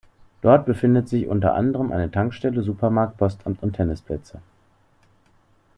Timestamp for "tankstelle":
2.09-2.63